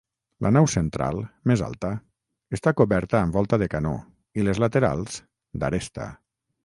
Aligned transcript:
La 0.43 0.51
nau 0.53 0.67
central, 0.73 1.19
més 1.51 1.61
alta, 1.65 1.91
està 2.59 2.73
coberta 2.81 3.21
amb 3.27 3.37
volta 3.41 3.59
de 3.63 3.67
canó 3.75 3.93
i 4.41 4.47
les 4.49 4.63
laterals, 4.65 5.21
d'aresta. 5.65 6.09